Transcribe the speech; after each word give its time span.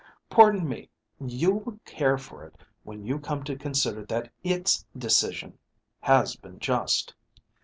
"Pardon 0.31 0.67
me. 0.67 0.89
You 1.19 1.51
will 1.53 1.79
care 1.85 2.17
for 2.17 2.43
it 2.43 2.55
when 2.83 3.05
you 3.05 3.19
come 3.19 3.43
to 3.43 3.55
consider 3.55 4.03
that 4.05 4.31
its 4.43 4.83
decision 4.97 5.59
has 5.99 6.35
been 6.35 6.57
just. 6.57 7.13